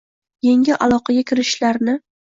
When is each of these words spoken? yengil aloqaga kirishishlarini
yengil 0.47 0.79
aloqaga 0.87 1.27
kirishishlarini 1.33 1.99